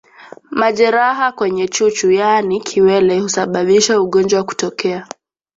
Majeraha 0.51 1.31
kwenye 1.31 1.67
chuchu 1.67 2.11
yaani 2.11 2.61
kiwele 2.61 3.19
husababisha 3.19 4.01
ugonjwa 4.01 4.43
kutokea 4.43 5.07